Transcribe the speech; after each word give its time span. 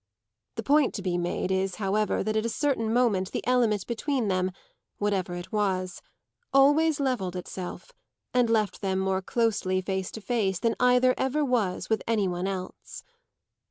The 0.55 0.63
point 0.63 0.95
to 0.95 1.03
be 1.03 1.15
made 1.19 1.51
is, 1.51 1.75
however, 1.75 2.23
that 2.23 2.35
at 2.35 2.43
a 2.43 2.49
certain 2.49 2.91
moment 2.91 3.31
the 3.31 3.45
element 3.45 3.85
between 3.85 4.29
them, 4.29 4.51
whatever 4.97 5.35
it 5.35 5.51
was, 5.51 6.01
always 6.51 6.99
levelled 6.99 7.35
itself 7.35 7.93
and 8.33 8.49
left 8.49 8.81
them 8.81 8.97
more 8.97 9.21
closely 9.21 9.79
face 9.79 10.09
to 10.13 10.21
face 10.21 10.57
than 10.57 10.75
either 10.79 11.13
ever 11.19 11.45
was 11.45 11.87
with 11.87 12.01
any 12.07 12.27
one 12.27 12.47
else. 12.47 13.03